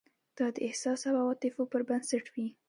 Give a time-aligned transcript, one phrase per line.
[0.37, 2.47] دا د احساس او عواطفو پر بنسټ وي.